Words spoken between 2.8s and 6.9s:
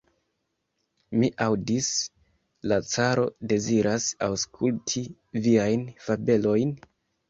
caro deziras aŭskulti viajn fabelojn?